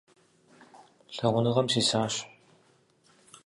Лъагъуныгъэм 1.15 1.67
сисащ… 1.73 2.15